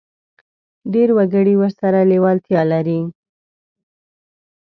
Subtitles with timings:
[0.93, 3.01] ډېر وګړي ورسره لېوالتیا لري.